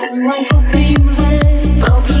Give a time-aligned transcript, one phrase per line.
[0.00, 2.19] Life was being this